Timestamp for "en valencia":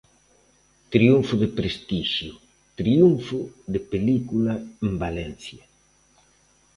4.85-5.63